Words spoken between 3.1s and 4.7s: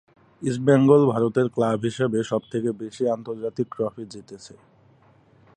আন্তর্জাতিক ট্রফি জিতেছে।